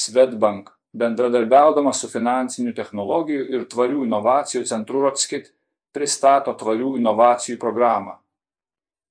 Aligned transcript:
Svetbank, 0.00 0.70
bendradarbiaudama 0.96 1.92
su 1.92 2.08
finansinių 2.08 2.72
technologijų 2.76 3.46
ir 3.54 3.68
tvarių 3.70 4.06
inovacijų 4.06 4.64
centru 4.70 5.04
Rotskit, 5.04 5.52
pristato 5.94 6.54
tvarių 6.56 6.96
inovacijų 7.00 7.58
programą. 7.60 8.16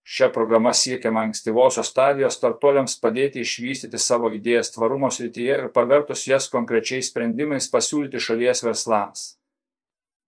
Šia 0.10 0.32
programa 0.34 0.72
siekiama 0.74 1.22
ankstyvosios 1.28 1.92
stadijos 1.92 2.40
startuoliams 2.40 2.96
padėti 3.04 3.44
išvystyti 3.46 4.00
savo 4.02 4.32
idėjas 4.34 4.72
tvarumo 4.74 5.12
srityje 5.14 5.58
ir 5.58 5.68
pavertus 5.76 6.24
jas 6.26 6.48
konkrečiais 6.50 7.12
sprendimais 7.12 7.70
pasiūlyti 7.70 8.22
šalies 8.26 8.64
verslams. 8.66 9.26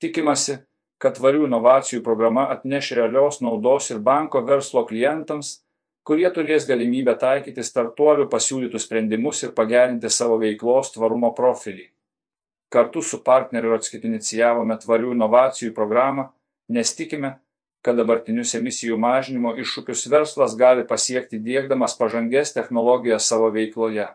Tikimasi, 0.04 0.60
kad 1.02 1.18
tvarių 1.18 1.48
inovacijų 1.48 2.04
programa 2.06 2.46
atneš 2.54 2.92
realios 3.00 3.42
naudos 3.42 3.90
ir 3.90 4.04
banko 4.06 4.44
verslo 4.46 4.86
klientams, 4.86 5.64
kurie 6.08 6.30
turės 6.34 6.66
galimybę 6.70 7.16
taikyti 7.22 7.64
startuolių 7.66 8.28
pasiūlytus 8.32 8.88
sprendimus 8.88 9.44
ir 9.46 9.54
pagerinti 9.58 10.10
savo 10.10 10.40
veiklos 10.42 10.94
tvarumo 10.96 11.34
profilį. 11.38 11.90
Kartu 12.72 13.04
su 13.04 13.20
partneriu 13.24 13.74
Rotskit 13.74 14.06
inicijavome 14.08 14.78
tvarių 14.80 15.12
inovacijų 15.18 15.74
programą, 15.76 16.30
nes 16.72 16.94
tikime, 16.96 17.36
kad 17.84 17.98
dabartinius 17.98 18.54
emisijų 18.56 18.98
mažinimo 19.02 19.54
iššūkius 19.60 20.06
verslas 20.14 20.56
gali 20.58 20.86
pasiekti 20.88 21.42
dėkdamas 21.42 21.98
pažangės 22.00 22.54
technologijas 22.56 23.28
savo 23.28 23.50
veikloje. 23.54 24.08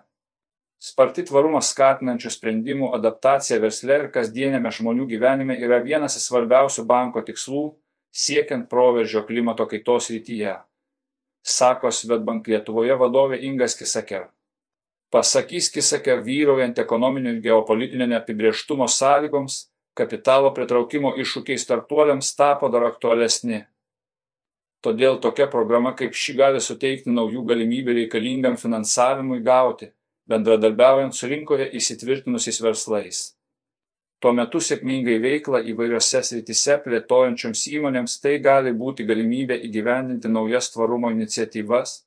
Sparti 0.83 1.25
tvarumą 1.27 1.63
skatinančių 1.65 2.31
sprendimų 2.33 2.93
adaptacija 2.97 3.59
versle 3.61 3.97
ir 4.03 4.09
kasdienėme 4.15 4.71
žmonių 4.79 5.07
gyvenime 5.11 5.57
yra 5.59 5.81
vienas 5.85 6.19
iš 6.19 6.29
svarbiausių 6.31 6.85
banko 6.89 7.23
tikslų 7.27 7.65
siekiant 8.17 8.69
proveržio 8.73 9.25
klimato 9.29 9.67
kaitos 9.69 10.11
rytyje, 10.13 10.55
sako 11.47 11.93
Svetbank 11.95 12.49
Lietuvoje 12.51 12.97
vadovė 12.99 13.39
Ingas 13.47 13.77
Kisaker. 13.79 14.27
Pasakys 15.15 15.71
Kisaker 15.71 16.25
vyraujant 16.27 16.79
ekonominio 16.83 17.37
ir 17.37 17.41
geopolitinio 17.45 18.09
neapibrieštumo 18.11 18.89
sąlygoms, 18.91 19.61
kapitalo 19.97 20.51
pritraukimo 20.55 21.15
iššūkiai 21.23 21.63
startuoliams 21.63 22.35
tapo 22.37 22.69
dar 22.73 22.89
aktualesni. 22.91 23.63
Todėl 24.83 25.21
tokia 25.23 25.47
programa 25.51 25.95
kaip 25.99 26.15
ši 26.15 26.35
gali 26.39 26.61
suteikti 26.61 27.15
naujų 27.15 27.47
galimybių 27.47 27.95
reikalingam 28.03 28.59
finansavimui 28.61 29.41
gauti, 29.47 29.93
bendradarbiaujant 30.29 31.15
su 31.15 31.31
rinkoje 31.31 31.71
įsitvirtinusiais 31.79 32.61
verslais. 32.63 33.36
Tuo 34.21 34.33
metu 34.33 34.63
sėkmingai 34.65 35.19
veiklą 35.21 35.61
įvairiose 35.71 36.23
srityse 36.25 36.79
plėtojančioms 36.85 37.65
įmonėms 37.77 38.15
tai 38.23 38.39
gali 38.45 38.73
būti 38.73 39.05
galimybė 39.09 39.59
įgyvendinti 39.69 40.31
naujas 40.33 40.71
tvarumo 40.73 41.11
iniciatyvas, 41.13 41.99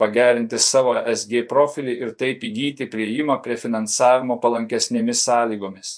pagerinti 0.00 0.58
savo 0.58 0.94
SG 0.96 1.44
profilį 1.50 1.96
ir 2.06 2.14
taip 2.22 2.46
įgyti 2.48 2.88
prieimą 2.94 3.36
prie 3.44 3.58
finansavimo 3.60 4.38
palankesnėmis 4.40 5.26
sąlygomis. 5.28 5.92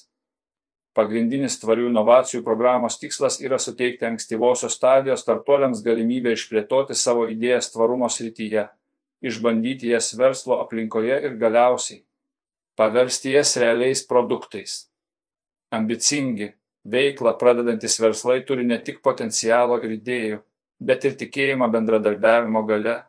Pagrindinis 0.97 1.59
tvarių 1.61 1.91
inovacijų 1.91 2.43
programos 2.43 2.97
tikslas 2.98 3.39
yra 3.45 3.61
suteikti 3.63 4.09
ankstyvosios 4.09 4.75
stadijos 4.79 5.23
startuoliams 5.23 5.85
galimybę 5.87 6.33
išplėtoti 6.33 6.97
savo 6.97 7.29
idėjas 7.31 7.70
tvarumo 7.75 8.09
srityje, 8.11 8.67
išbandyti 9.23 9.93
jas 9.93 10.11
verslo 10.19 10.59
aplinkoje 10.65 11.20
ir 11.29 11.37
galiausiai 11.39 12.03
paversti 12.77 13.33
jas 13.33 13.57
realiais 13.57 14.03
produktais. 14.05 14.87
Ambicingi, 15.75 16.53
veiklą 16.86 17.34
pradedantis 17.41 17.98
verslai 18.00 18.42
turi 18.47 18.64
ne 18.67 18.78
tik 18.78 19.03
potencialo 19.03 19.81
ir 19.83 19.97
idėjų, 19.98 20.41
bet 20.78 21.05
ir 21.08 21.19
tikėjimą 21.19 21.70
bendradarbiavimo 21.73 22.62
gale 22.69 23.00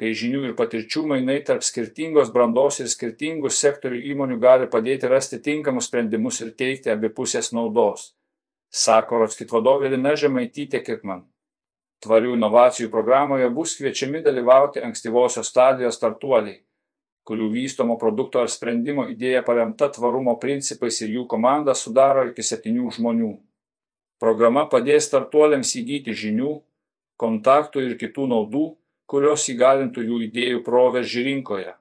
kai 0.00 0.12
žinių 0.12 0.42
ir 0.50 0.56
patirčių 0.56 1.02
mainai 1.12 1.38
tarp 1.48 1.64
skirtingos 1.64 2.30
brandos 2.32 2.80
ir 2.82 2.90
skirtingų 2.92 3.50
sektorių 3.58 4.02
įmonių 4.12 4.36
gali 4.42 4.68
padėti 4.72 5.08
rasti 5.08 5.40
tinkamus 5.40 5.88
sprendimus 5.88 6.42
ir 6.44 6.52
teikti 6.52 6.92
abipusės 6.92 7.52
naudos, 7.56 8.10
sako 8.68 9.22
Rotskit 9.24 9.52
vadovė 9.52 9.94
Lina 9.94 10.12
Žemaitytė 10.20 10.82
Kirkman. 10.84 11.24
Tvarių 12.04 12.34
inovacijų 12.36 12.90
programoje 12.92 13.48
bus 13.56 13.72
kviečiami 13.78 14.20
dalyvauti 14.24 14.82
ankstyvosios 14.84 15.48
stadijos 15.48 15.96
startuoliai, 15.96 16.60
kurių 17.26 17.48
vystomo 17.50 17.96
produkto 17.98 18.40
ar 18.44 18.50
sprendimo 18.52 19.06
idėja 19.10 19.42
paremta 19.46 19.88
tvarumo 19.90 20.36
principais 20.42 21.00
ir 21.02 21.14
jų 21.16 21.26
komanda 21.30 21.74
sudaro 21.74 22.26
iki 22.30 22.44
septynių 22.46 22.92
žmonių. 22.98 23.32
Programa 24.22 24.64
padės 24.72 25.08
startuoliams 25.10 25.74
įgyti 25.80 26.14
žinių, 26.16 26.52
kontaktų 27.20 27.82
ir 27.88 27.96
kitų 28.00 28.28
naudų, 28.30 28.66
kurios 29.10 29.48
įgalintų 29.52 30.04
jų 30.06 30.20
idėjų 30.28 30.62
proveržį 30.66 31.24
rinkoje. 31.30 31.74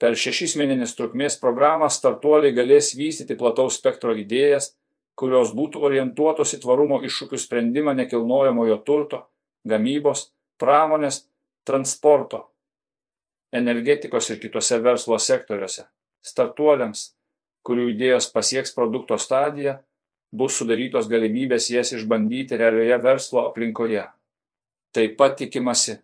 Per 0.00 0.16
šešis 0.18 0.56
mėnesius 0.58 0.96
trukmės 0.98 1.36
programą 1.40 1.90
startuoliai 1.92 2.56
galės 2.56 2.92
vystyti 2.98 3.36
plataus 3.38 3.78
spektro 3.78 4.16
idėjas, 4.18 4.72
kurios 5.14 5.52
būtų 5.54 5.84
orientuotos 5.86 6.56
į 6.56 6.62
tvarumo 6.64 6.98
iššūkių 7.06 7.38
sprendimą 7.38 7.94
nekilnojamojo 8.00 8.80
turto, 8.88 9.22
gamybos, 9.64 10.32
pramonės, 10.58 11.22
transporto, 11.68 12.48
energetikos 13.54 14.30
ir 14.30 14.40
kitose 14.42 14.80
verslo 14.82 15.18
sektoriuose. 15.18 15.86
Startuoliams, 16.24 17.12
kurių 17.64 17.90
idėjos 17.94 18.30
pasieks 18.32 18.74
produkto 18.76 19.18
stadiją, 19.20 19.78
bus 20.34 20.58
sudarytos 20.58 21.08
galimybės 21.10 21.70
jas 21.70 21.92
išbandyti 21.94 22.58
realioje 22.58 22.98
verslo 23.04 23.44
aplinkoje. 23.48 24.02
Taip 24.94 25.16
pat 25.18 25.36
tikimasi, 25.38 25.98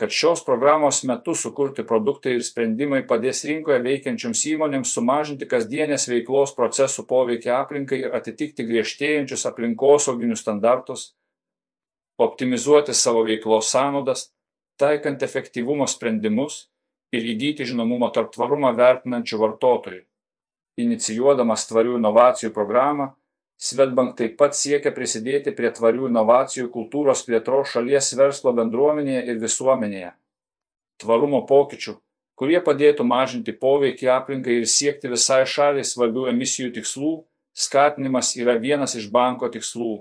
kad 0.00 0.10
šios 0.10 0.44
programos 0.44 1.02
metu 1.08 1.34
sukurti 1.36 1.84
produktai 1.86 2.36
ir 2.38 2.44
sprendimai 2.44 3.02
padės 3.08 3.44
rinkoje 3.48 3.78
veikiančioms 3.84 4.44
įmonėms 4.54 4.92
sumažinti 4.96 5.48
kasdienės 5.48 6.08
veiklos 6.10 6.54
procesų 6.56 7.04
poveikį 7.08 7.52
aplinkai 7.56 8.00
ir 8.06 8.16
atitikti 8.16 8.66
griežtėjančius 8.68 9.44
aplinkosauginius 9.52 10.44
standartus, 10.44 11.10
optimizuoti 12.18 12.96
savo 12.96 13.24
veiklos 13.28 13.70
sąnaudas, 13.72 14.30
taikant 14.82 15.22
efektyvumo 15.22 15.86
sprendimus 15.90 16.66
ir 17.14 17.24
įgyti 17.34 17.68
žinomumą 17.70 18.10
tarp 18.14 18.34
tvarumą 18.34 18.74
vertinančių 18.76 19.40
vartotojų. 19.46 20.04
Inicijuodamas 20.82 21.66
tvarių 21.68 21.98
inovacijų 22.00 22.50
programą, 22.56 23.12
Svetbank 23.62 24.16
taip 24.18 24.32
pat 24.40 24.56
siekia 24.58 24.90
prisidėti 24.90 25.52
prie 25.54 25.68
tvarių 25.70 26.08
inovacijų 26.08 26.64
kultūros 26.74 27.20
plėtros 27.22 27.70
šalies 27.76 28.08
verslo 28.18 28.50
bendruomenėje 28.56 29.20
ir 29.30 29.36
visuomenėje. 29.38 30.08
Tvarumo 30.98 31.44
pokyčių, 31.46 31.94
kurie 32.34 32.58
padėtų 32.66 33.06
mažinti 33.06 33.54
poveikį 33.60 34.08
aplinkai 34.16 34.56
ir 34.58 34.66
siekti 34.66 35.12
visai 35.12 35.44
šaliai 35.46 35.86
svarbių 35.86 36.26
emisijų 36.32 36.72
tikslų, 36.80 37.12
skatinimas 37.54 38.32
yra 38.34 38.56
vienas 38.58 38.96
iš 38.98 39.06
banko 39.14 39.46
tikslų. 39.54 40.00